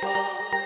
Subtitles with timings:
[0.00, 0.57] Oh.